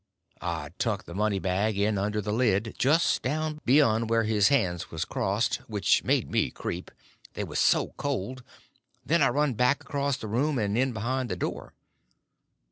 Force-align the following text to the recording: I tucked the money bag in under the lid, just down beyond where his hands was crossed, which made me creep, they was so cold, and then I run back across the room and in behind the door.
I 0.41 0.69
tucked 0.79 1.05
the 1.05 1.13
money 1.13 1.37
bag 1.37 1.77
in 1.77 1.99
under 1.99 2.21
the 2.23 2.33
lid, 2.33 2.73
just 2.79 3.21
down 3.21 3.61
beyond 3.65 4.09
where 4.09 4.23
his 4.23 4.47
hands 4.47 4.89
was 4.89 5.05
crossed, 5.05 5.57
which 5.69 6.03
made 6.03 6.31
me 6.31 6.49
creep, 6.49 6.89
they 7.35 7.43
was 7.43 7.59
so 7.59 7.89
cold, 7.97 8.39
and 8.39 8.47
then 9.05 9.21
I 9.21 9.29
run 9.29 9.53
back 9.53 9.83
across 9.83 10.17
the 10.17 10.27
room 10.27 10.57
and 10.57 10.75
in 10.75 10.91
behind 10.91 11.29
the 11.29 11.35
door. 11.35 11.75